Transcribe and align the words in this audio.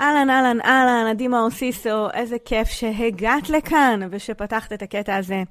אהלן, 0.00 0.30
אהלן, 0.30 0.60
אהלן, 0.60 1.06
עדי 1.10 1.28
מאור 1.28 1.50
סיסו, 1.50 2.10
איזה 2.14 2.36
כיף 2.44 2.68
שהגעת 2.68 3.50
לכאן 3.50 4.00
ושפתחת 4.10 4.72
את 4.72 4.82
הקטע 4.82 5.16
הזה. 5.16 5.42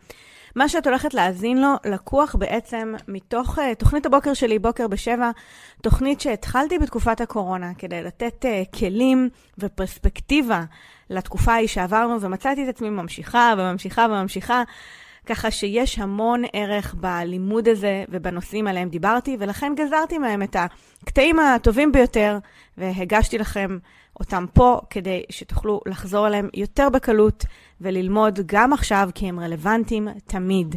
מה 0.55 0.69
שאת 0.69 0.87
הולכת 0.87 1.13
להאזין 1.13 1.61
לו 1.61 1.73
לקוח 1.85 2.35
בעצם 2.35 2.93
מתוך 3.07 3.59
uh, 3.59 3.61
תוכנית 3.77 4.05
הבוקר 4.05 4.33
שלי, 4.33 4.59
בוקר 4.59 4.87
בשבע, 4.87 5.31
תוכנית 5.81 6.21
שהתחלתי 6.21 6.79
בתקופת 6.79 7.21
הקורונה 7.21 7.73
כדי 7.77 8.03
לתת 8.03 8.45
uh, 8.45 8.77
כלים 8.79 9.29
ופרספקטיבה 9.57 10.63
לתקופה 11.09 11.53
ההיא 11.53 11.67
שעברנו, 11.67 12.21
ומצאתי 12.21 12.63
את 12.63 12.69
עצמי 12.69 12.89
ממשיכה 12.89 13.53
וממשיכה 13.57 14.05
וממשיכה. 14.09 14.63
ככה 15.25 15.51
שיש 15.51 15.99
המון 15.99 16.43
ערך 16.53 16.95
בלימוד 16.97 17.67
הזה 17.67 18.03
ובנושאים 18.09 18.67
עליהם 18.67 18.89
דיברתי, 18.89 19.37
ולכן 19.39 19.73
גזרתי 19.75 20.17
מהם 20.17 20.43
את 20.43 20.55
הקטעים 21.03 21.39
הטובים 21.39 21.91
ביותר, 21.91 22.37
והגשתי 22.77 23.37
לכם 23.37 23.77
אותם 24.19 24.45
פה 24.53 24.79
כדי 24.89 25.23
שתוכלו 25.29 25.81
לחזור 25.85 26.27
אליהם 26.27 26.49
יותר 26.53 26.89
בקלות 26.89 27.45
וללמוד 27.81 28.39
גם 28.45 28.73
עכשיו, 28.73 29.09
כי 29.15 29.29
הם 29.29 29.39
רלוונטיים 29.39 30.07
תמיד. 30.27 30.75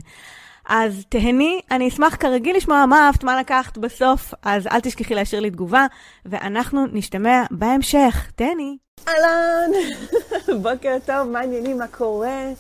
אז 0.69 1.05
תהני, 1.09 1.61
אני 1.71 1.89
אשמח 1.89 2.17
כרגיל 2.17 2.57
לשמוע 2.57 2.87
מה 2.87 3.07
אהבת, 3.07 3.25
מה 3.25 3.41
לקחת 3.41 3.79
בסוף, 3.79 4.35
אז 4.43 4.67
אל 4.67 4.81
תשכחי 4.81 5.15
להשאיר 5.15 5.41
לי 5.41 5.51
תגובה, 5.51 5.87
ואנחנו 6.27 6.87
נשתמע 6.93 7.43
בהמשך. 7.51 8.31
תהני. 8.37 8.77
אהלן, 9.09 9.71
בוקר 10.63 10.97
טוב, 11.07 11.29
מה 11.29 11.39
העניינים, 11.39 11.79
מה 11.79 11.89
קורה? 11.89 12.53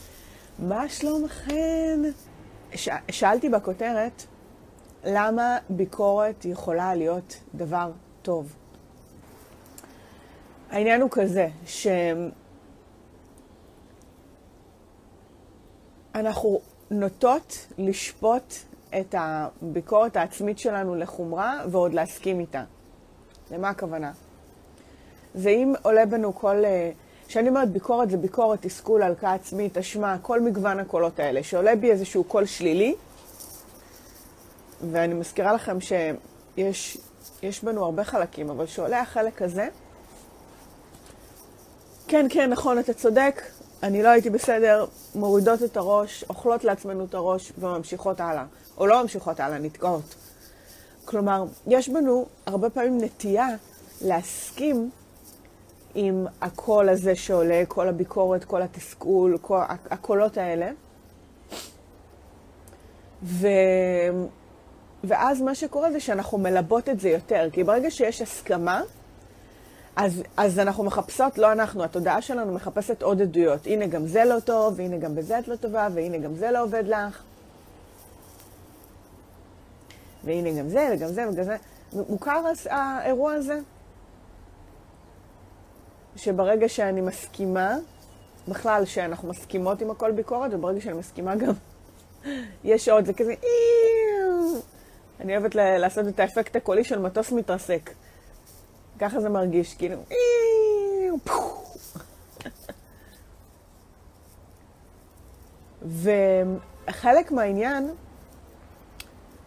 מה 0.59 0.89
שלומכם? 0.89 2.03
ש... 2.75 2.89
שאלתי 3.11 3.49
בכותרת, 3.49 4.23
למה 5.05 5.59
ביקורת 5.71 6.45
יכולה 6.45 6.95
להיות 6.95 7.41
דבר 7.55 7.93
טוב? 8.23 8.55
העניין 10.71 11.01
הוא 11.01 11.11
כזה, 11.13 11.49
שאנחנו 16.15 16.61
נוטות 16.91 17.67
לשפוט 17.79 18.55
את 19.01 19.15
הביקורת 19.19 20.17
העצמית 20.17 20.59
שלנו 20.59 20.95
לחומרה 20.95 21.65
ועוד 21.71 21.95
להסכים 21.95 22.41
איתה. 22.41 22.65
למה 23.51 23.69
הכוונה? 23.69 24.13
זה 25.35 25.51
אם 25.51 25.75
עולה 25.83 26.07
בנו 26.07 26.35
כל... 26.35 26.57
כשאני 27.29 27.49
אומרת 27.49 27.71
ביקורת, 27.71 28.11
זה 28.11 28.17
ביקורת, 28.17 28.63
תסכול, 28.63 29.03
הלקאה 29.03 29.35
עצמית, 29.35 29.79
אשמה, 29.79 30.17
כל 30.23 30.41
מגוון 30.41 30.81
הקולות 30.81 31.21
האלה, 31.21 31.43
שעולה 31.43 31.77
בי 31.77 31.91
איזשהו 31.91 32.25
קול 32.25 32.47
שלילי, 32.47 32.95
ואני 34.91 35.15
מזכירה 35.15 35.53
לכם 35.53 35.81
שיש 35.81 36.99
יש 37.43 37.65
בנו 37.65 37.85
הרבה 37.85 38.05
חלקים, 38.05 38.51
אבל 38.51 38.67
שעולה 38.67 39.01
החלק 39.01 39.43
הזה, 39.43 39.69
כן, 42.09 42.27
כן, 42.31 42.51
נכון, 42.51 42.79
אתה 42.79 42.95
צודק, 42.95 43.43
אני 43.83 44.03
לא 44.03 44.09
הייתי 44.09 44.31
בסדר, 44.31 44.87
מורידות 45.15 45.63
את 45.63 45.77
הראש, 45.77 46.25
אוכלות 46.29 46.65
לעצמנו 46.65 47.05
את 47.05 47.15
הראש 47.15 47.53
וממשיכות 47.59 48.21
הלאה. 48.21 48.45
או 48.79 48.87
לא 48.87 49.03
ממשיכות 49.03 49.41
הלאה, 49.41 49.59
נתקעות. 49.59 50.15
כלומר, 51.05 51.45
יש 51.67 51.89
בנו 51.89 52.27
הרבה 52.47 52.71
פעמים 52.71 52.99
נטייה 53.01 53.49
להסכים 54.03 54.91
עם 55.99 56.27
הקול 56.41 56.89
הזה 56.89 57.17
שעולה, 57.17 57.63
כל 57.69 57.89
הביקורת, 57.89 58.45
כל 58.45 58.63
התסכול, 58.63 59.39
כל 59.41 59.61
הקולות 59.91 60.39
האלה. 60.39 60.71
ו... 63.23 63.49
ואז 65.05 65.43
מה 65.43 65.55
שקורה 65.55 65.93
זה 65.93 66.01
שאנחנו 66.01 66.39
מלבות 66.39 66.89
את 66.89 67.01
זה 67.01 67.09
יותר, 67.09 67.49
כי 67.53 67.65
ברגע 67.65 67.91
שיש 67.91 68.23
הסכמה, 68.23 68.83
אז, 69.97 70.23
אז 70.37 70.59
אנחנו 70.59 70.85
מחפשות, 70.85 71.39
לא 71.39 71.53
אנחנו, 71.53 71.85
התודעה 71.85 72.23
שלנו 72.23 72.53
מחפשת 72.53 73.03
עוד 73.03 73.23
עדויות. 73.23 73.67
הנה 73.67 73.87
גם 73.87 74.07
זה 74.07 74.25
לא 74.25 74.41
טוב, 74.41 74.75
והנה 74.77 74.97
גם 74.97 75.15
בזה 75.15 75.39
את 75.39 75.49
לא 75.49 75.57
טובה, 75.57 75.89
והנה 75.95 76.19
גם 76.19 76.35
זה 76.35 76.51
לא 76.51 76.63
עובד 76.63 76.85
לך. 76.87 77.23
והנה 80.25 80.61
גם 80.61 80.69
זה, 80.69 80.89
וגם 80.93 81.09
זה, 81.09 81.29
וגם 81.29 81.45
זה. 81.45 81.57
מוכר 81.93 82.43
האירוע 82.71 83.33
הזה? 83.33 83.59
שברגע 86.17 86.69
שאני 86.69 87.01
מסכימה, 87.01 87.77
בכלל 88.49 88.85
שאנחנו 88.85 89.29
מסכימות 89.29 89.81
עם 89.81 89.91
הכל 89.91 90.13
ביקורת, 90.13 90.51
וברגע 90.55 90.81
שאני 90.81 90.99
מסכימה 90.99 91.37
גם, 91.37 91.53
יש 92.65 92.89
עוד, 92.89 93.07
זה 93.07 93.13
כזה. 93.13 93.35
אני 95.21 95.37
אוהבת 95.37 95.55
לעשות 95.55 96.09
את 96.09 96.21
האפקט 96.21 96.57
הקולי 96.57 96.85
של 96.85 96.99
מטוס 96.99 97.33
מתרסק. 97.33 97.91
ככה 98.99 99.21
זה 99.21 99.29
מרגיש, 99.29 99.75
כאילו, 99.75 100.03
וחלק 106.87 107.33
מהעניין 107.33 107.95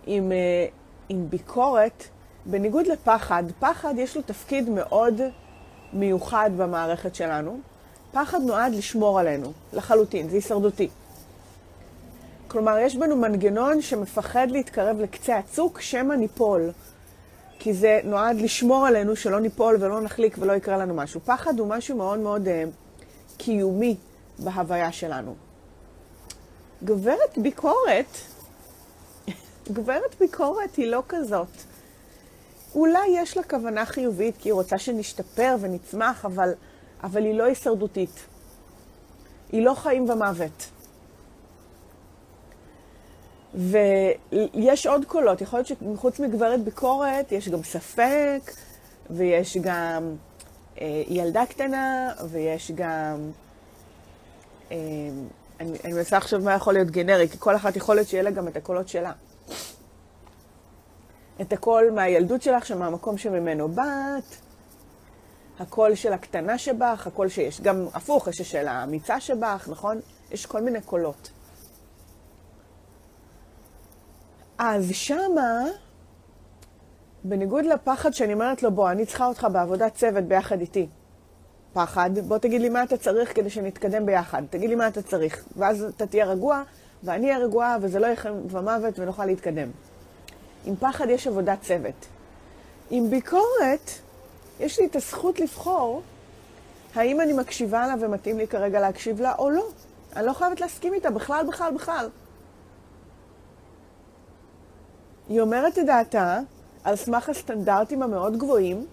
עם, 0.06 0.32
אה, 0.32 0.66
עם 1.10 1.30
ביקורת, 1.30 2.04
בניגוד 2.46 2.88
לפחד, 2.88 3.44
פחד 3.60 3.94
יש 3.98 4.16
לו 4.16 4.22
תפקיד 4.22 4.70
מאוד 4.70 5.22
מיוחד 5.94 6.52
במערכת 6.58 7.16
שלנו. 7.16 7.60
פחד 8.12 8.42
נועד 8.42 8.74
לשמור 8.74 9.20
עלינו, 9.20 9.52
לחלוטין, 9.74 10.30
זה 10.30 10.36
הישרדותי. 10.36 10.90
כלומר, 12.48 12.78
יש 12.78 12.96
בנו 12.96 13.16
מנגנון 13.16 13.82
שמפחד 13.82 14.48
להתקרב 14.52 15.00
לקצה 15.00 15.38
הצוק, 15.38 15.82
שמא 15.82 16.14
ניפול. 16.14 16.72
כי 17.60 17.74
זה 17.74 18.00
נועד 18.04 18.42
לשמור 18.42 18.86
עלינו, 18.86 19.16
שלא 19.16 19.40
ניפול 19.40 19.78
ולא 19.80 20.02
נחליק 20.02 20.36
ולא 20.40 20.54
יקרה 20.54 20.78
לנו 20.78 20.94
משהו. 20.94 21.20
פחד 21.26 21.60
הוא 21.60 21.68
משהו 21.68 21.98
מאוד 21.98 22.20
מאוד 22.20 22.48
uh, 22.48 22.50
קיומי 23.38 23.96
בהוויה 24.40 24.92
שלנו. 24.92 25.36
גברת 26.84 27.38
ביקורת, 27.38 28.18
גברת 29.74 30.16
ביקורת 30.20 30.76
היא 30.76 30.88
לא 30.88 31.04
כזאת. 31.08 31.48
אולי 32.76 33.08
יש 33.10 33.38
לה 33.38 33.44
כוונה 33.44 33.86
חיובית, 33.86 34.38
כי 34.38 34.50
היא 34.50 34.54
רוצה 34.54 34.78
שנשתפר 34.78 35.56
ונצמח, 35.60 36.26
אבל, 36.26 36.54
אבל 37.04 37.24
היא 37.26 37.34
לא 37.34 37.44
הישרדותית. 37.44 38.26
היא 39.52 39.66
לא 39.66 39.74
חיים 39.74 40.10
ומוות. 40.10 40.70
ויש 43.56 44.88
עוד 44.88 45.06
קולות, 45.06 45.42
יכול 45.42 45.60
להיות 45.60 45.68
שחוץ 45.68 46.20
מגברת 46.20 46.64
ביקורת, 46.64 47.32
יש 47.32 47.50
גם 47.50 47.64
ספק, 47.64 48.52
ויש 49.10 49.58
גם 49.58 50.16
אה, 50.82 51.04
ילדה 51.08 51.46
קטנה, 51.46 52.14
ויש 52.30 52.72
גם... 52.72 53.32
אה, 54.72 54.78
אני, 55.60 55.78
אני 55.84 55.94
מנסה 55.94 56.18
עכשיו 56.18 56.40
מה 56.42 56.54
יכול 56.54 56.74
להיות 56.74 56.92
גנרי, 56.92 57.30
כי 57.30 57.38
כל 57.40 57.56
אחת 57.56 57.76
יכול 57.76 57.96
להיות 57.96 58.08
שיהיה 58.08 58.24
לה 58.24 58.32
גם 58.32 58.48
את 58.48 58.58
הקולות 58.58 58.88
שלה. 58.88 59.12
את 61.42 61.54
הקול 61.54 61.92
מהילדות 61.96 62.42
שלך, 62.42 62.66
שמהמקום 62.66 63.18
שממנו 63.18 63.70
באת, 63.70 64.36
הקול 65.60 65.96
של 65.96 66.14
הקטנה 66.14 66.58
שבך, 66.58 67.08
הקול 67.08 67.28
שיש, 67.28 67.62
גם 67.62 67.86
הפוך, 67.94 68.28
יש 68.28 68.42
של 68.42 68.68
האמיצה 68.68 69.20
שבך, 69.20 69.68
נכון? 69.72 70.00
יש 70.32 70.46
כל 70.46 70.62
מיני 70.62 70.82
קולות. 70.82 71.32
אז 74.58 74.90
שמה, 74.92 75.66
בניגוד 77.24 77.66
לפחד 77.66 78.14
שאני 78.14 78.34
אומרת 78.34 78.64
לו, 78.64 78.72
בוא, 78.72 78.92
אני 78.92 79.06
צריכה 79.06 79.26
אותך 79.26 79.48
בעבודת 79.52 79.94
צוות 79.96 80.24
ביחד 80.24 80.62
איתי. 80.62 80.88
פחד, 81.74 82.10
בוא 82.28 82.38
תגיד 82.38 82.62
לי 82.62 82.70
מה 82.70 82.84
אתה 82.84 82.98
צריך 82.98 83.36
כדי 83.36 83.50
שנתקדם 83.50 84.06
ביחד. 84.06 84.44
תגיד 84.50 84.70
לי 84.70 84.76
מה 84.76 84.88
אתה 84.88 85.02
צריך. 85.02 85.46
ואז 85.58 85.84
אתה 85.84 86.08
תהיה 86.08 86.26
רגוע, 86.26 86.64
ואני 87.04 87.26
אהיה 87.26 87.38
רגועה, 87.38 87.78
וזה 87.82 88.00
לא 88.00 88.06
יהיה 88.06 88.16
חיים 88.16 88.48
ומוות, 88.50 89.00
ונוכל 89.00 89.26
להתקדם. 89.26 89.70
עם 90.66 90.76
פחד 90.76 91.10
יש 91.10 91.28
עבודת 91.28 91.62
צוות. 91.62 92.06
עם 92.90 93.10
ביקורת, 93.10 93.92
יש 94.60 94.80
לי 94.80 94.86
את 94.86 94.96
הזכות 94.96 95.40
לבחור 95.40 96.02
האם 96.96 97.22
אני 97.22 97.34
מקשיבה 97.34 97.88
לה 97.88 97.96
ומתאים 98.00 98.38
לי 98.38 98.48
כרגע 98.48 98.80
להקשיב 98.80 99.22
לה 99.22 99.36
או 99.40 99.50
לא. 99.50 99.66
אני 100.16 100.26
לא 100.26 100.34
חייבת 100.34 100.62
להסכים 100.62 100.94
איתה 100.94 101.10
בכלל, 101.10 101.46
בכלל, 101.48 101.74
בכלל. 101.74 102.10
היא 105.30 105.42
אומרת 105.42 105.80
את 105.80 105.86
דעתה 105.86 106.40
על 106.84 106.96
סמך 106.96 107.30
הסטנדרטים 107.30 108.04
המאוד 108.04 108.38
גבוהים. 108.38 108.86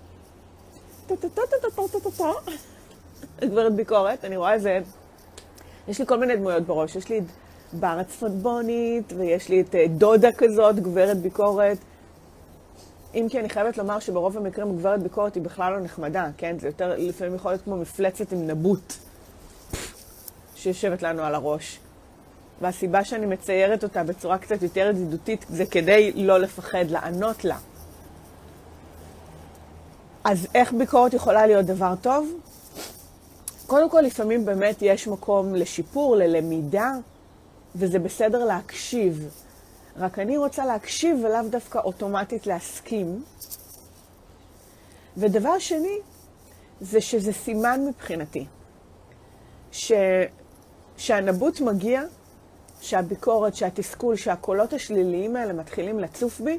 גברת 3.40 3.74
ביקורת, 3.74 4.24
אני 4.24 4.36
רואה 4.36 4.52
איזה... 4.52 4.80
יש 5.88 5.98
לי 5.98 6.06
כל 6.06 6.18
מיני 6.18 6.36
דמויות 6.36 6.62
בראש. 6.62 6.96
יש 6.96 7.08
לי 7.08 7.20
בר 7.72 7.96
הצפונבונית, 8.00 9.12
ויש 9.16 9.48
לי 9.48 9.60
את 9.60 9.74
דודה 9.90 10.32
כזאת, 10.32 10.80
גברת 10.80 11.16
ביקורת. 11.16 11.78
אם 13.14 13.26
כי 13.30 13.40
אני 13.40 13.48
חייבת 13.48 13.78
לומר 13.78 13.98
שברוב 13.98 14.36
המקרים 14.36 14.76
גברת 14.78 15.02
ביקורת 15.02 15.34
היא 15.34 15.42
בכלל 15.42 15.72
לא 15.72 15.80
נחמדה, 15.80 16.28
כן? 16.36 16.56
זה 16.58 16.68
יותר, 16.68 16.94
לפעמים 16.98 17.34
יכול 17.34 17.50
להיות 17.50 17.62
כמו 17.62 17.76
מפלצת 17.76 18.32
עם 18.32 18.46
נבוט 18.46 18.92
שיושבת 20.54 21.02
לנו 21.02 21.22
על 21.22 21.34
הראש. 21.34 21.78
והסיבה 22.60 23.04
שאני 23.04 23.26
מציירת 23.26 23.82
אותה 23.82 24.04
בצורה 24.04 24.38
קצת 24.38 24.62
יותר 24.62 24.86
ידידותית 24.90 25.46
זה 25.48 25.66
כדי 25.66 26.12
לא 26.14 26.38
לפחד 26.38 26.84
לענות 26.90 27.44
לה. 27.44 27.56
אז 30.24 30.48
איך 30.54 30.72
ביקורת 30.72 31.14
יכולה 31.14 31.46
להיות 31.46 31.66
דבר 31.66 31.94
טוב? 32.02 32.28
קודם 33.66 33.90
כל, 33.90 34.00
לפעמים 34.00 34.44
באמת 34.44 34.76
יש 34.80 35.08
מקום 35.08 35.54
לשיפור, 35.54 36.16
ללמידה, 36.16 36.92
וזה 37.78 37.98
בסדר 37.98 38.44
להקשיב. 38.44 39.28
רק 39.96 40.18
אני 40.18 40.36
רוצה 40.36 40.66
להקשיב 40.66 41.18
ולאו 41.24 41.48
דווקא 41.50 41.78
אוטומטית 41.78 42.46
להסכים. 42.46 43.22
ודבר 45.16 45.58
שני, 45.58 45.98
זה 46.80 47.00
שזה 47.00 47.32
סימן 47.32 47.80
מבחינתי. 47.88 48.46
ש... 49.72 49.92
שהנבוט 50.96 51.60
מגיע, 51.60 52.02
שהביקורת, 52.80 53.56
שהתסכול, 53.56 54.16
שהקולות 54.16 54.72
השליליים 54.72 55.36
האלה 55.36 55.52
מתחילים 55.52 55.98
לצוף 56.00 56.40
בי, 56.40 56.58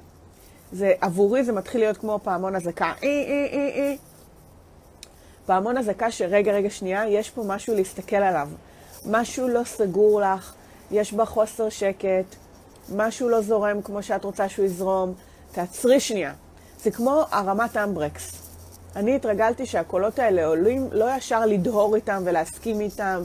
זה, 0.71 0.93
עבורי 1.01 1.43
זה 1.43 1.51
מתחיל 1.51 1.81
להיות 1.81 1.97
כמו 1.97 2.19
פעמון 2.23 2.55
אזעקה. 2.55 2.93
אי, 3.03 3.09
אי, 3.09 3.47
אי, 3.51 3.71
אי. 3.81 3.97
פעמון 5.45 5.77
אזעקה 5.77 6.11
שרגע, 6.11 6.51
רגע, 6.51 6.69
שנייה, 6.69 7.07
יש 7.07 7.29
פה 7.29 7.43
משהו 7.43 7.75
להסתכל 7.75 8.15
עליו. 8.15 8.49
משהו 9.05 9.47
לא 9.47 9.63
סגור 9.63 10.21
לך, 10.21 10.53
יש 10.91 11.13
בה 11.13 11.25
חוסר 11.25 11.69
שקט, 11.69 12.35
משהו 12.95 13.29
לא 13.29 13.41
זורם 13.41 13.81
כמו 13.81 14.03
שאת 14.03 14.23
רוצה 14.23 14.49
שהוא 14.49 14.65
יזרום, 14.65 15.13
תעצרי 15.51 15.99
שנייה. 15.99 16.33
זה 16.83 16.91
כמו 16.91 17.23
הרמת 17.31 17.77
אמברקס. 17.77 18.31
אני 18.95 19.15
התרגלתי 19.15 19.65
שהקולות 19.65 20.19
האלה 20.19 20.45
עולים 20.45 20.87
לא 20.91 21.05
ישר 21.17 21.45
לדהור 21.45 21.95
איתם 21.95 22.23
ולהסכים 22.25 22.81
איתם 22.81 23.21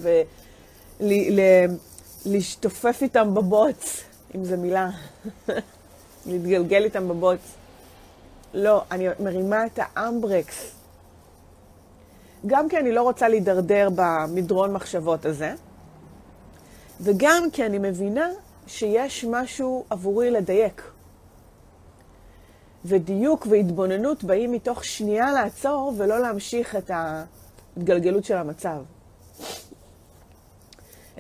ולהשתופף 2.27 2.99
איתם 3.03 3.35
בבוץ, 3.35 4.03
אם 4.35 4.45
זו 4.45 4.57
מילה, 4.57 4.91
להתגלגל 6.27 6.85
איתם 6.85 7.09
בבוץ. 7.09 7.41
לא, 8.55 8.83
אני 8.91 9.09
מרימה 9.21 9.67
את 9.67 9.79
האמברקס. 9.83 10.73
גם 12.47 12.69
כי 12.69 12.79
אני 12.79 12.93
לא 12.93 13.03
רוצה 13.03 13.29
להידרדר 13.29 13.89
במדרון 13.95 14.73
מחשבות 14.73 15.27
הזה, 15.27 15.55
וגם 17.03 17.49
כי 17.53 17.67
אני 17.67 17.79
מבינה 17.79 18.29
שיש 18.67 19.25
משהו 19.25 19.85
עבורי 19.91 20.31
לדייק. 20.31 20.83
ודיוק 22.85 23.47
והתבוננות 23.51 24.25
באים 24.25 24.53
מתוך 24.53 24.85
שנייה 24.85 25.33
לעצור 25.33 25.93
ולא 25.97 26.21
להמשיך 26.21 26.77
את 26.77 26.91
ההתגלגלות 26.91 28.25
של 28.25 28.37
המצב. 28.37 28.83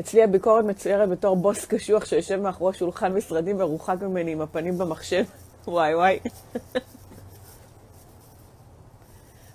אצלי 0.00 0.22
הביקורת 0.22 0.64
מצוירת 0.64 1.08
בתור 1.08 1.36
בוס 1.36 1.64
קשוח 1.64 2.04
שיושב 2.04 2.36
מאחורי 2.36 2.74
שולחן 2.74 3.14
משרדים 3.14 3.56
מרוחק 3.56 3.96
ממני 4.02 4.32
עם 4.32 4.40
הפנים 4.40 4.78
במחשב. 4.78 5.24
וואי 5.66 5.94
וואי. 5.94 6.18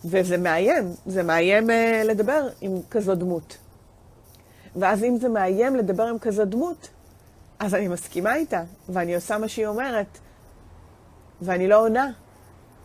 וזה 0.06 0.38
מאיים, 0.38 0.94
זה 1.06 1.24
מאיים 1.24 1.70
uh, 1.70 1.74
לדבר 2.04 2.48
עם 2.62 2.72
כזו 2.90 3.16
דמות. 3.16 3.58
ואז 4.76 5.04
אם 5.04 5.18
זה 5.18 5.30
מאיים 5.30 5.76
לדבר 5.76 6.04
עם 6.04 6.20
כזו 6.20 6.46
דמות, 6.46 6.90
אז 7.60 7.76
אני 7.76 7.88
מסכימה 7.88 8.36
איתה, 8.36 8.64
ואני 8.90 9.16
עושה 9.16 9.38
מה 9.38 9.48
שהיא 9.48 9.68
אומרת, 9.68 10.18
ואני 11.42 11.68
לא 11.68 11.82
עונה, 11.82 12.12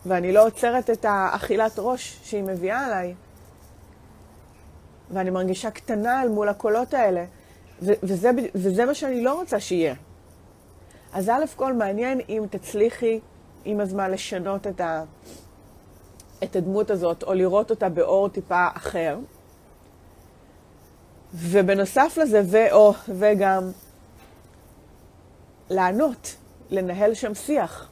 ואני 0.05 0.31
לא 0.31 0.45
עוצרת 0.45 0.89
את 0.89 1.05
האכילת 1.09 1.71
ראש 1.77 2.19
שהיא 2.23 2.43
מביאה 2.43 2.85
עליי. 2.85 3.13
ואני 5.11 5.29
מרגישה 5.29 5.71
קטנה 5.71 6.21
אל 6.21 6.29
מול 6.29 6.49
הקולות 6.49 6.93
האלה, 6.93 7.25
ו- 7.81 7.93
וזה, 8.03 8.31
וזה 8.55 8.85
מה 8.85 8.93
שאני 8.93 9.23
לא 9.23 9.33
רוצה 9.39 9.59
שיהיה. 9.59 9.95
אז 11.13 11.29
א' 11.29 11.43
כל 11.55 11.73
מעניין 11.73 12.21
אם 12.29 12.43
תצליחי 12.49 13.19
עם 13.65 13.79
הזמן 13.79 14.11
לשנות 14.11 14.67
את, 14.67 14.81
ה- 14.81 15.03
את 16.43 16.55
הדמות 16.55 16.89
הזאת, 16.91 17.23
או 17.23 17.33
לראות 17.33 17.69
אותה 17.69 17.89
באור 17.89 18.29
טיפה 18.29 18.67
אחר. 18.73 19.17
ובנוסף 21.33 22.17
לזה, 22.21 22.41
ו/או, 22.45 22.93
וגם 23.09 23.71
לענות, 25.69 26.35
לנהל 26.69 27.13
שם 27.13 27.35
שיח. 27.35 27.89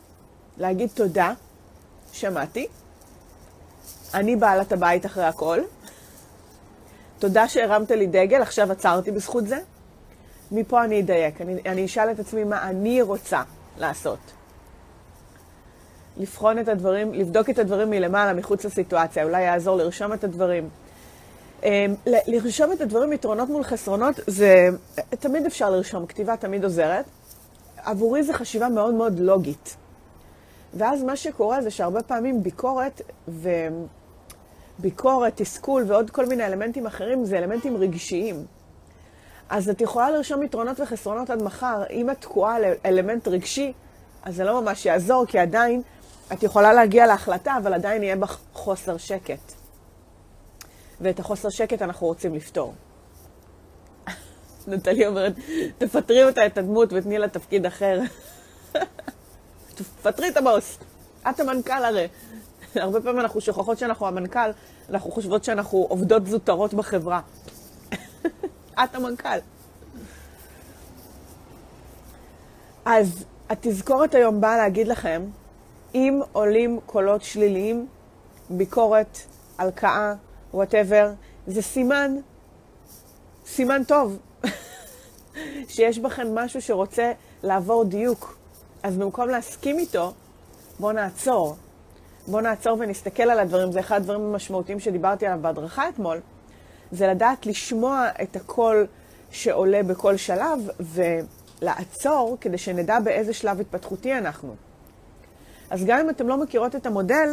להגיד 0.58 0.90
תודה, 0.94 1.34
שמעתי, 2.14 2.68
אני 4.14 4.36
בעלת 4.36 4.72
הבית 4.72 5.06
אחרי 5.06 5.24
הכל, 5.24 5.60
תודה 7.20 7.48
שהרמת 7.48 7.92
לי 7.92 8.08
דגל, 8.08 8.42
עכשיו 8.42 8.72
עצרתי 8.72 9.12
בזכות 9.12 9.48
זה. 9.48 9.60
מפה 10.52 10.84
אני 10.84 11.02
אדייק, 11.02 11.42
אני, 11.42 11.62
אני 11.66 11.86
אשאל 11.86 12.12
את 12.12 12.20
עצמי 12.20 12.44
מה 12.44 12.70
אני 12.70 13.02
רוצה 13.02 13.42
לעשות. 13.78 14.20
לבחון 16.18 16.60
את 16.60 16.68
הדברים, 16.68 17.14
לבדוק 17.14 17.50
את 17.50 17.60
הדברים 17.60 17.90
מלמעלה, 17.90 18.34
מחוץ 18.34 18.66
לסיטואציה, 18.66 19.24
אולי 19.24 19.42
יעזור 19.42 19.78
לרשום 19.78 20.14
את 20.14 20.24
הדברים. 20.24 20.70
אמ, 21.64 21.96
לרשום 22.28 22.72
את 22.72 22.82
הדברים 22.82 23.14
יתרונות 23.14 23.50
מול 23.50 23.64
חסרונות, 23.64 24.16
זה 24.28 24.70
תמיד 25.10 25.46
אפשר 25.46 25.70
לרשום, 25.70 26.06
כתיבה 26.06 26.38
תמיד 26.38 26.64
עוזרת. 26.64 27.06
עבורי 27.78 28.24
זו 28.24 28.34
חשיבה 28.34 28.70
מאוד 28.70 28.94
מאוד 28.94 29.20
לוגית. 29.20 29.76
ואז 30.74 31.04
מה 31.04 31.16
שקורה 31.16 31.62
זה 31.62 31.72
שהרבה 31.72 32.04
פעמים 32.04 32.44
ביקורת 32.44 33.02
וביקורת, 34.80 35.34
תסכול 35.36 35.84
ועוד 35.88 36.10
כל 36.10 36.26
מיני 36.26 36.46
אלמנטים 36.46 36.86
אחרים 36.86 37.26
זה 37.26 37.38
אלמנטים 37.38 37.78
רגשיים. 37.78 38.46
אז 39.50 39.70
את 39.70 39.82
יכולה 39.82 40.12
לרשום 40.12 40.44
יתרונות 40.44 40.80
וחסרונות 40.80 41.30
עד 41.30 41.44
מחר. 41.44 41.84
אם 41.90 42.10
את 42.10 42.22
תקועה 42.22 42.56
על 42.56 42.64
אלמנט 42.86 43.28
רגשי, 43.28 43.74
אז 44.24 44.36
זה 44.36 44.44
לא 44.44 44.62
ממש 44.62 44.86
יעזור, 44.86 45.26
כי 45.26 45.40
עדיין 45.40 45.82
את 46.34 46.44
יכולה 46.44 46.74
להגיע 46.74 47.08
להחלטה, 47.08 47.58
אבל 47.58 47.74
עדיין 47.74 48.04
יהיה 48.04 48.16
בך 48.16 48.40
חוסר 48.54 48.98
שקט. 48.98 49.61
ואת 51.02 51.20
החוסר 51.20 51.50
שקט 51.50 51.82
אנחנו 51.82 52.08
רוצים 52.08 52.36
לפתור. 52.36 52.74
נטלי 54.68 55.08
אומרת, 55.08 55.34
תפטרי 55.78 56.24
אותה 56.24 56.46
את 56.46 56.58
הדמות 56.58 56.94
ותני 56.94 57.18
לה 57.18 57.28
תפקיד 57.28 57.66
אחר. 57.66 58.00
תפטרי 59.76 60.30
את 60.30 60.38
הבוס. 60.38 60.78
את 61.30 61.40
המנכ"ל 61.40 61.86
הרי. 61.86 62.08
הרבה 62.76 63.02
פעמים 63.02 63.20
אנחנו 63.20 63.42
שוכחות 63.42 63.78
שאנחנו 63.78 64.08
המנכ"ל, 64.08 64.52
אנחנו 64.90 65.12
חושבות 65.12 65.44
שאנחנו 65.44 65.86
עובדות 65.90 66.28
זוטרות 66.28 66.74
בחברה. 66.74 67.22
את 68.84 68.96
המנכ"ל. 68.96 69.38
אז 72.86 73.26
התזכורת 73.50 74.16
היום 74.16 74.42
באה 74.42 74.58
להגיד 74.58 74.88
לכם, 74.88 75.22
אם 75.96 76.20
עולים 76.32 76.80
קולות 76.86 77.24
שליליים, 77.24 77.88
ביקורת, 78.50 79.18
הלקאה, 79.58 80.14
וואטאבר, 80.54 81.12
זה 81.48 81.62
סימן, 81.62 82.16
סימן 83.46 83.84
טוב, 83.84 84.18
שיש 85.68 86.00
בכם 86.00 86.36
משהו 86.36 86.62
שרוצה 86.62 87.12
לעבור 87.44 87.84
דיוק. 87.84 88.38
אז 88.84 88.98
במקום 88.98 89.30
להסכים 89.30 89.80
איתו, 89.80 90.14
בואו 90.80 90.92
נעצור. 90.92 91.56
בואו 92.28 92.42
נעצור 92.42 92.78
ונסתכל 92.80 93.24
על 93.24 93.40
הדברים. 93.40 93.72
זה 93.72 93.80
אחד 93.80 93.96
הדברים 93.96 94.22
המשמעותיים 94.22 94.80
שדיברתי 94.80 95.26
עליו 95.26 95.40
בהדרכה 95.42 95.90
אתמול. 95.90 96.20
זה 96.92 97.08
לדעת 97.08 97.46
לשמוע 97.46 98.08
את 98.24 98.36
הקול 98.36 98.88
שעולה 99.32 99.84
בכל 99.84 100.18
שלב 100.18 100.70
ולעצור 100.80 102.38
כדי 102.42 102.58
שנדע 102.58 103.00
באיזה 103.00 103.34
שלב 103.34 103.60
התפתחותי 103.60 104.18
אנחנו. 104.18 104.56
אז 105.70 105.86
גם 105.86 106.00
אם 106.00 106.10
אתם 106.10 106.28
לא 106.28 106.38
מכירות 106.38 106.76
את 106.76 106.86
המודל, 106.86 107.30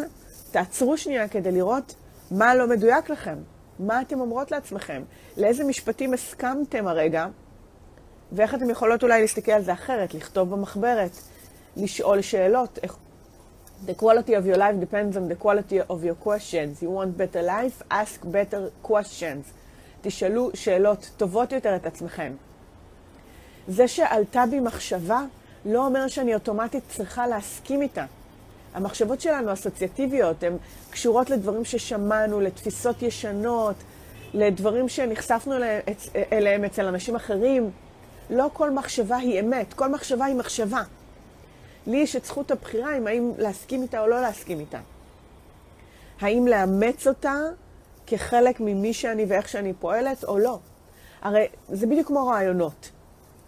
תעצרו 0.50 0.98
שנייה 0.98 1.28
כדי 1.28 1.52
לראות 1.52 1.94
מה 2.30 2.54
לא 2.54 2.68
מדויק 2.68 3.10
לכם, 3.10 3.36
מה 3.78 4.00
אתם 4.00 4.20
אומרות 4.20 4.50
לעצמכם, 4.50 5.02
לאיזה 5.36 5.64
משפטים 5.64 6.14
הסכמתם 6.14 6.86
הרגע, 6.86 7.26
ואיך 8.32 8.54
אתם 8.54 8.70
יכולות 8.70 9.02
אולי 9.02 9.20
להסתכל 9.20 9.52
על 9.52 9.62
זה 9.62 9.72
אחרת, 9.72 10.14
לכתוב 10.14 10.50
במחברת, 10.50 11.10
לשאול 11.76 12.22
שאלות. 12.22 12.78
The 13.86 13.94
quality 14.02 14.30
of 14.30 14.44
your 14.44 14.56
life 14.56 14.76
depends 14.80 15.16
on 15.16 15.28
the 15.28 15.44
quality 15.44 15.78
of 15.90 16.04
your 16.04 16.16
questions. 16.26 16.82
You 16.82 16.90
want 16.90 17.16
better 17.16 17.42
life? 17.42 17.82
Ask 17.90 18.24
better 18.24 18.88
questions. 18.88 19.52
תשאלו 20.00 20.50
שאלות 20.54 21.10
טובות 21.16 21.52
יותר 21.52 21.76
את 21.76 21.86
עצמכם. 21.86 22.32
זה 23.68 23.88
שעלתה 23.88 24.44
בי 24.50 24.60
מחשבה 24.60 25.20
לא 25.64 25.86
אומר 25.86 26.08
שאני 26.08 26.34
אוטומטית 26.34 26.82
צריכה 26.88 27.26
להסכים 27.26 27.82
איתה. 27.82 28.04
המחשבות 28.74 29.20
שלנו 29.20 29.52
אסוציאטיביות, 29.52 30.42
הן 30.42 30.56
קשורות 30.90 31.30
לדברים 31.30 31.64
ששמענו, 31.64 32.40
לתפיסות 32.40 33.02
ישנות, 33.02 33.76
לדברים 34.34 34.88
שנחשפנו 34.88 35.54
אליהם 36.32 36.64
אצל 36.64 36.86
אנשים 36.86 37.16
אחרים. 37.16 37.70
לא 38.30 38.50
כל 38.52 38.70
מחשבה 38.70 39.16
היא 39.16 39.40
אמת, 39.40 39.74
כל 39.74 39.88
מחשבה 39.88 40.24
היא 40.24 40.36
מחשבה. 40.36 40.82
לי 41.86 41.96
יש 41.96 42.16
את 42.16 42.24
זכות 42.24 42.50
הבחירה 42.50 42.98
אם 42.98 43.06
האם 43.06 43.32
להסכים 43.38 43.82
איתה 43.82 44.00
או 44.00 44.06
לא 44.06 44.20
להסכים 44.20 44.60
איתה. 44.60 44.78
האם 46.20 46.46
לאמץ 46.46 47.06
אותה 47.06 47.34
כחלק 48.06 48.60
ממי 48.60 48.92
שאני 48.92 49.24
ואיך 49.28 49.48
שאני 49.48 49.72
פועלת 49.72 50.24
או 50.24 50.38
לא. 50.38 50.58
הרי 51.22 51.46
זה 51.68 51.86
בדיוק 51.86 52.06
כמו 52.06 52.26
רעיונות. 52.26 52.90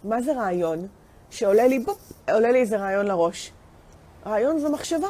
מה 0.03 0.21
זה 0.21 0.33
רעיון? 0.33 0.87
שעולה 1.29 1.67
לי, 1.67 1.79
בופ, 1.79 2.11
עולה 2.31 2.51
לי 2.51 2.59
איזה 2.59 2.77
רעיון 2.77 3.05
לראש. 3.05 3.51
רעיון 4.25 4.59
זו 4.59 4.71
מחשבה. 4.71 5.07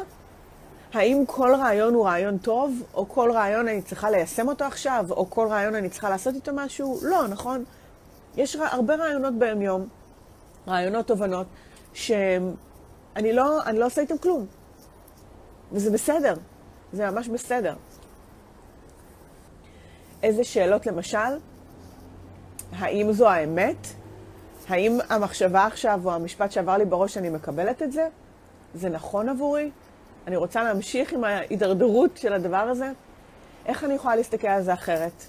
האם 0.93 1.23
כל 1.27 1.55
רעיון 1.55 1.93
הוא 1.93 2.05
רעיון 2.05 2.37
טוב, 2.37 2.83
או 2.93 3.09
כל 3.09 3.31
רעיון 3.31 3.67
אני 3.67 3.81
צריכה 3.81 4.09
ליישם 4.09 4.47
אותו 4.47 4.65
עכשיו, 4.65 5.05
או 5.09 5.29
כל 5.29 5.47
רעיון 5.47 5.75
אני 5.75 5.89
צריכה 5.89 6.09
לעשות 6.09 6.35
איתו 6.35 6.51
משהו? 6.55 6.99
לא, 7.01 7.27
נכון? 7.27 7.63
יש 8.37 8.55
הרבה 8.55 8.95
רעיונות 8.95 9.33
ביום-יום, 9.33 9.87
רעיונות, 10.67 11.07
תובנות, 11.07 11.47
שאני 11.93 13.33
לא, 13.33 13.59
לא 13.73 13.85
עושה 13.85 14.01
איתם 14.01 14.17
כלום. 14.17 14.45
וזה 15.71 15.91
בסדר, 15.91 16.33
זה 16.93 17.09
ממש 17.09 17.27
בסדר. 17.27 17.75
איזה 20.23 20.43
שאלות 20.43 20.87
למשל? 20.87 21.37
האם 22.71 23.11
זו 23.11 23.29
האמת? 23.29 23.87
האם 24.69 24.97
המחשבה 25.09 25.65
עכשיו 25.65 26.01
או 26.05 26.11
המשפט 26.11 26.51
שעבר 26.51 26.77
לי 26.77 26.85
בראש, 26.85 27.17
אני 27.17 27.29
מקבלת 27.29 27.81
את 27.81 27.91
זה? 27.91 28.07
זה 28.75 28.89
נכון 28.89 29.29
עבורי? 29.29 29.71
אני 30.27 30.35
רוצה 30.35 30.63
להמשיך 30.63 31.13
עם 31.13 31.23
ההידרדרות 31.23 32.17
של 32.17 32.33
הדבר 32.33 32.57
הזה? 32.57 32.91
איך 33.65 33.83
אני 33.83 33.93
יכולה 33.93 34.15
להסתכל 34.15 34.47
על 34.47 34.63
זה 34.63 34.73
אחרת? 34.73 35.23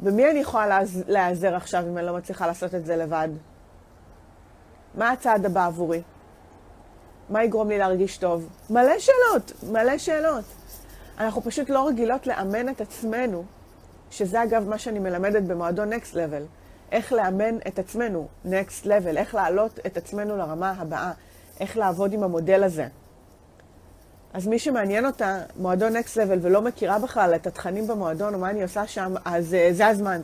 במי 0.00 0.30
אני 0.30 0.38
יכולה 0.38 0.80
להיעזר 1.08 1.54
עכשיו 1.54 1.84
אם 1.88 1.98
אני 1.98 2.06
לא 2.06 2.16
מצליחה 2.16 2.46
לעשות 2.46 2.74
את 2.74 2.86
זה 2.86 2.96
לבד? 2.96 3.28
מה 4.94 5.10
הצעד 5.10 5.46
הבא 5.46 5.66
עבורי? 5.66 6.02
מה 7.30 7.44
יגרום 7.44 7.68
לי 7.68 7.78
להרגיש 7.78 8.18
טוב? 8.18 8.48
מלא 8.70 8.98
שאלות, 8.98 9.52
מלא 9.72 9.98
שאלות. 9.98 10.44
אנחנו 11.18 11.42
פשוט 11.42 11.70
לא 11.70 11.88
רגילות 11.88 12.26
לאמן 12.26 12.68
את 12.68 12.80
עצמנו, 12.80 13.44
שזה 14.10 14.42
אגב 14.42 14.68
מה 14.68 14.78
שאני 14.78 14.98
מלמדת 14.98 15.42
במועדון 15.42 15.92
Next 15.92 16.14
Level. 16.14 16.42
איך 16.92 17.12
לאמן 17.12 17.56
את 17.68 17.78
עצמנו, 17.78 18.28
Next 18.44 18.84
Level, 18.84 19.16
איך 19.16 19.34
להעלות 19.34 19.78
את 19.86 19.96
עצמנו 19.96 20.36
לרמה 20.36 20.74
הבאה, 20.78 21.12
איך 21.60 21.76
לעבוד 21.76 22.12
עם 22.12 22.22
המודל 22.22 22.64
הזה. 22.64 22.86
אז 24.32 24.46
מי 24.46 24.58
שמעניין 24.58 25.06
אותה, 25.06 25.42
מועדון 25.56 25.96
Next 25.96 26.14
Level, 26.14 26.38
ולא 26.42 26.62
מכירה 26.62 26.98
בכלל 26.98 27.34
את 27.34 27.46
התכנים 27.46 27.86
במועדון 27.86 28.34
או 28.34 28.38
מה 28.38 28.50
אני 28.50 28.62
עושה 28.62 28.86
שם, 28.86 29.14
אז 29.24 29.54
uh, 29.54 29.74
זה 29.74 29.86
הזמן. 29.86 30.20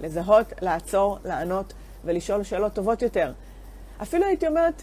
לזהות, 0.00 0.46
לעצור, 0.60 1.18
לענות 1.24 1.72
ולשאול 2.04 2.42
שאלות 2.42 2.72
טובות 2.72 3.02
יותר. 3.02 3.32
אפילו 4.02 4.24
הייתי 4.26 4.46
אומרת, 4.46 4.82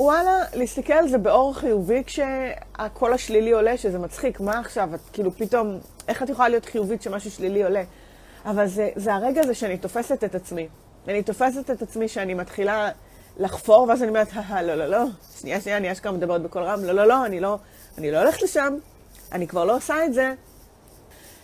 וואלה, 0.00 0.44
להסתכל 0.54 0.92
על 0.92 1.08
זה 1.08 1.18
באור 1.18 1.54
חיובי 1.54 2.02
כשהקול 2.06 3.12
השלילי 3.12 3.52
עולה, 3.52 3.76
שזה 3.76 3.98
מצחיק. 3.98 4.40
מה 4.40 4.58
עכשיו? 4.58 4.94
את 4.94 5.00
כאילו 5.12 5.30
פתאום, 5.30 5.78
איך 6.08 6.22
את 6.22 6.28
יכולה 6.28 6.48
להיות 6.48 6.64
חיובית 6.64 7.00
כשמשהו 7.00 7.30
שלילי 7.30 7.64
עולה? 7.64 7.82
אבל 8.44 8.66
זה, 8.66 8.88
זה 8.96 9.14
הרגע 9.14 9.40
הזה 9.40 9.54
שאני 9.54 9.78
תופסת 9.78 10.24
את 10.24 10.34
עצמי. 10.34 10.68
אני 11.08 11.22
תופסת 11.22 11.70
את 11.70 11.82
עצמי 11.82 12.08
שאני 12.08 12.34
מתחילה 12.34 12.90
לחפור, 13.38 13.86
ואז 13.88 14.02
אני 14.02 14.08
אומרת, 14.08 14.28
לא, 14.62 14.74
לא, 14.74 14.86
לא, 14.86 15.04
שנייה, 15.40 15.60
שנייה, 15.60 15.76
אני 15.76 15.92
אשכרה 15.92 16.12
מדברת 16.12 16.42
בקול 16.42 16.62
רם, 16.62 16.84
לא, 16.84 16.92
לא, 16.92 17.04
לא, 17.04 17.26
אני 17.26 17.40
לא, 17.40 17.58
אני 17.98 18.10
לא 18.10 18.18
הולכת 18.18 18.42
לשם, 18.42 18.74
אני 19.32 19.48
כבר 19.48 19.64
לא 19.64 19.76
עושה 19.76 20.04
את 20.04 20.14
זה. 20.14 20.34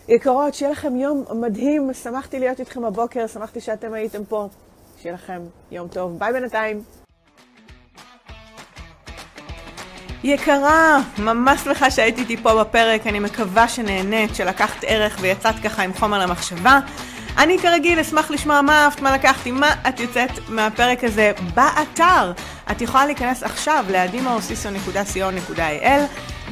יקרות, 0.08 0.54
שיהיה 0.54 0.72
לכם 0.72 0.96
יום 0.96 1.24
מדהים, 1.34 1.94
שמחתי 1.94 2.38
להיות 2.38 2.60
איתכם 2.60 2.84
הבוקר, 2.84 3.26
שמחתי 3.26 3.60
שאתם 3.60 3.92
הייתם 3.92 4.24
פה. 4.24 4.48
שיהיה 5.02 5.14
לכם 5.14 5.42
יום 5.70 5.88
טוב, 5.88 6.18
ביי 6.18 6.32
בינתיים. 6.32 6.82
יקרה, 10.24 11.00
ממש 11.18 11.60
שמחה 11.60 11.90
שהייתי 11.90 12.20
איתי 12.20 12.36
פה 12.36 12.64
בפרק, 12.64 13.06
אני 13.06 13.20
מקווה 13.20 13.68
שנהנית, 13.68 14.34
שלקחת 14.34 14.84
ערך 14.86 15.18
ויצאת 15.20 15.54
ככה 15.64 15.82
עם 15.82 15.94
חומר 15.94 16.18
למחשבה. 16.18 16.80
אני 17.38 17.58
כרגיל 17.58 17.98
אשמח 17.98 18.30
לשמוע 18.30 18.60
מה 18.60 18.84
אהבת, 18.84 19.00
מה 19.00 19.12
לקחתי, 19.12 19.50
מה 19.50 19.70
את 19.88 20.00
יוצאת 20.00 20.30
מהפרק 20.48 21.04
הזה 21.04 21.32
באתר. 21.54 22.32
את 22.70 22.80
יכולה 22.80 23.06
להיכנס 23.06 23.42
עכשיו 23.42 23.84
ל-adimaosiso.co.il 23.88 26.00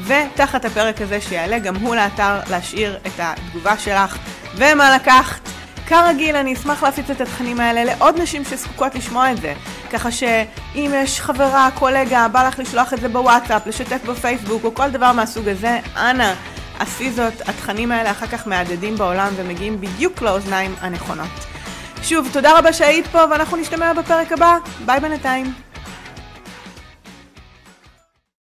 ותחת 0.07 0.65
הפרק 0.65 1.01
הזה 1.01 1.21
שיעלה 1.21 1.59
גם 1.59 1.77
הוא 1.77 1.97
לאתר 1.97 2.41
להשאיר 2.51 2.99
את 3.07 3.12
התגובה 3.19 3.79
שלך 3.79 4.19
ומה 4.57 4.97
לקחת. 4.97 5.41
כרגיל, 5.87 6.37
אני 6.37 6.53
אשמח 6.53 6.83
להפיץ 6.83 7.11
את 7.11 7.21
התכנים 7.21 7.61
האלה 7.61 7.85
לעוד 7.85 8.21
נשים 8.21 8.45
שזקוקות 8.45 8.95
לשמוע 8.95 9.33
את 9.33 9.41
זה. 9.41 9.55
ככה 9.93 10.11
שאם 10.11 10.91
יש 10.95 11.21
חברה, 11.21 11.69
קולגה, 11.75 12.29
בא 12.29 12.49
לך 12.49 12.59
לשלוח 12.59 12.93
את 12.93 13.01
זה 13.01 13.09
בוואטסאפ, 13.09 13.67
לשתף 13.67 14.05
בפייסבוק 14.05 14.65
או 14.65 14.75
כל 14.75 14.91
דבר 14.91 15.12
מהסוג 15.12 15.49
הזה, 15.49 15.79
אנא, 15.97 16.33
עשי 16.83 17.11
זאת. 17.11 17.49
התכנים 17.49 17.93
האלה 17.93 18.11
אחר 18.11 18.27
כך 18.27 18.47
מהדהדים 18.47 18.97
בעולם 18.97 19.33
ומגיעים 19.37 19.81
בדיוק 19.81 20.23
לאוזניים 20.23 20.75
הנכונות. 20.81 21.47
שוב, 22.03 22.29
תודה 22.33 22.59
רבה 22.59 22.73
שהיית 22.73 23.07
פה 23.07 23.25
ואנחנו 23.31 23.57
נשתמע 23.57 23.93
בפרק 23.93 24.33
הבא. 24.33 24.57
ביי 24.87 25.01
בינתיים. 25.01 25.72